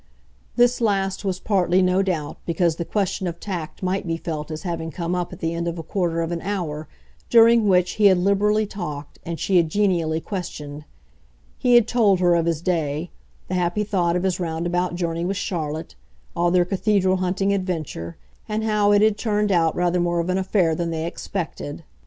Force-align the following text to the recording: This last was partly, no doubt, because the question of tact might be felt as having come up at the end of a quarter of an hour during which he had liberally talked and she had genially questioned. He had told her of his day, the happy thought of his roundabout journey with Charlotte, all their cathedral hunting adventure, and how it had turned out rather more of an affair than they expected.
This 0.55 0.81
last 0.81 1.23
was 1.23 1.37
partly, 1.39 1.79
no 1.83 2.01
doubt, 2.01 2.37
because 2.47 2.77
the 2.77 2.83
question 2.85 3.27
of 3.27 3.39
tact 3.39 3.83
might 3.83 4.07
be 4.07 4.17
felt 4.17 4.49
as 4.49 4.63
having 4.63 4.89
come 4.89 5.13
up 5.13 5.31
at 5.31 5.41
the 5.41 5.53
end 5.53 5.67
of 5.67 5.77
a 5.77 5.83
quarter 5.83 6.21
of 6.23 6.31
an 6.31 6.41
hour 6.41 6.87
during 7.29 7.67
which 7.67 7.91
he 7.91 8.07
had 8.07 8.17
liberally 8.17 8.65
talked 8.65 9.19
and 9.23 9.39
she 9.39 9.57
had 9.57 9.69
genially 9.69 10.19
questioned. 10.19 10.85
He 11.59 11.75
had 11.75 11.87
told 11.87 12.19
her 12.19 12.33
of 12.33 12.47
his 12.47 12.63
day, 12.63 13.11
the 13.47 13.53
happy 13.53 13.83
thought 13.83 14.15
of 14.15 14.23
his 14.23 14.39
roundabout 14.39 14.95
journey 14.95 15.23
with 15.23 15.37
Charlotte, 15.37 15.93
all 16.35 16.49
their 16.49 16.65
cathedral 16.65 17.17
hunting 17.17 17.53
adventure, 17.53 18.17
and 18.49 18.63
how 18.63 18.91
it 18.93 19.03
had 19.03 19.19
turned 19.19 19.51
out 19.51 19.75
rather 19.75 19.99
more 19.99 20.19
of 20.19 20.31
an 20.31 20.37
affair 20.39 20.73
than 20.73 20.89
they 20.89 21.05
expected. 21.05 21.83